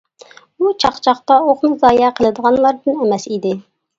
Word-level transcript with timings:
ئۇ 0.63 0.71
چاقچاقتا 0.83 1.35
ئوقنى 1.51 1.71
زايە 1.85 2.09
قىلىدىغانلاردىن 2.19 3.01
ئەمەس 3.05 3.29
ئىدى. 3.37 3.55